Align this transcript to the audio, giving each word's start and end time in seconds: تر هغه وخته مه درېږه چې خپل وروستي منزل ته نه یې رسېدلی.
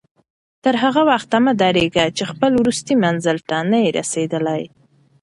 تر 0.63 0.75
هغه 0.83 1.01
وخته 1.11 1.35
مه 1.45 1.53
درېږه 1.61 2.05
چې 2.17 2.23
خپل 2.31 2.51
وروستي 2.61 2.93
منزل 3.03 3.37
ته 3.49 3.57
نه 3.71 3.77
یې 3.83 3.89
رسېدلی. 3.99 4.63